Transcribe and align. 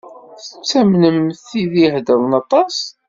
Tettamnem 0.47 1.19
tid 1.45 1.71
i 1.77 1.83
iheddṛen 1.87 2.31
aṭas? 2.41 2.77